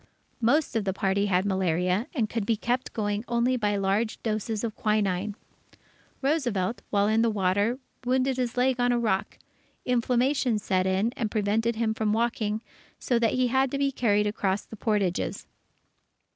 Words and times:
Most 0.41 0.75
of 0.75 0.83
the 0.83 0.93
party 0.93 1.27
had 1.27 1.45
malaria, 1.45 2.07
and 2.15 2.27
could 2.27 2.43
be 2.43 2.55
kept 2.55 2.91
going 2.91 3.23
only 3.27 3.55
by 3.55 3.75
large 3.75 4.19
doses 4.23 4.63
of 4.63 4.75
quinine. 4.75 5.35
Roosevelt, 6.23 6.81
while 6.89 7.05
in 7.07 7.21
the 7.21 7.29
water, 7.29 7.77
wounded 8.03 8.37
his 8.37 8.57
leg 8.57 8.79
on 8.79 8.91
a 8.91 8.97
rock; 8.97 9.37
inflammation 9.85 10.57
set 10.57 10.87
in, 10.87 11.13
and 11.15 11.29
prevented 11.29 11.75
him 11.75 11.93
from 11.93 12.13
walking, 12.13 12.63
so 12.97 13.19
that 13.19 13.33
he 13.35 13.49
had 13.49 13.69
to 13.69 13.77
be 13.77 13.91
carried 13.91 14.25
across 14.25 14.65
the 14.65 14.75
portages. 14.75 15.45